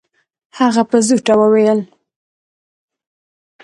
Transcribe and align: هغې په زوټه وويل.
هغې 0.57 0.83
په 0.89 0.97
زوټه 1.07 1.33
وويل. 1.39 1.79